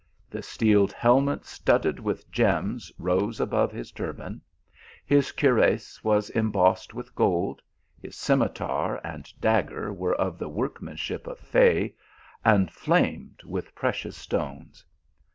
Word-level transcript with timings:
A 0.31 0.41
steeled 0.41 0.91
helmet 0.93 1.45
studded 1.45 1.99
with 1.99 2.31
gems 2.31 2.91
rose 2.97 3.39
above 3.39 3.71
his 3.71 3.91
turban; 3.91 4.41
his 5.05 5.31
cui 5.31 5.49
rass 5.51 5.99
was 6.03 6.31
embossed 6.31 6.95
with 6.95 7.13
gold; 7.13 7.61
his 8.01 8.17
scimitar 8.17 8.99
and 9.03 9.31
dagger 9.39 9.93
were 9.93 10.15
of 10.15 10.39
the 10.39 10.49
workmanship 10.49 11.27
of 11.27 11.37
Fay, 11.37 11.93
and 12.43 12.71
flamed 12.73 13.41
with 13.45 13.75
precious 13.75 14.17
stones. 14.17 14.83